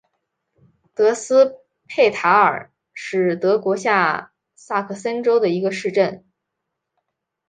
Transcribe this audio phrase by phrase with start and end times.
[0.95, 6.25] 德斯佩塔尔是德国下萨克森州的一个市镇。